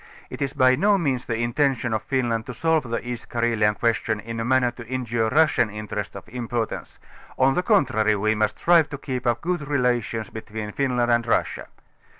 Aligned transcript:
It 0.31 0.41
is 0.41 0.53
by 0.53 0.73
no 0.75 0.97
means 0.97 1.25
the 1.25 1.35
intention 1.37 1.93
of 1.93 2.01
Finland 2.01 2.47
to 2.47 2.55
solve 2.55 2.89
the 2.89 3.07
East 3.07 3.29
Carelian 3.29 3.75
question 3.75 4.19
in 4.19 4.39
a 4.39 4.43
manner 4.43 4.71
to 4.71 4.87
injure 4.87 5.29
Russian 5.29 5.69
interests 5.69 6.15
of 6.15 6.27
importance, 6.29 6.97
on 7.37 7.53
the 7.53 7.61
contrary, 7.61 8.15
we 8.15 8.33
must 8.33 8.57
strive 8.57 8.89
to 8.89 8.97
keep 8.97 9.27
up 9.27 9.41
good 9.41 9.67
relations 9.67 10.31
between 10.31 10.71
Finland 10.71 11.11
and 11.11 11.27
Russia. 11.27 11.67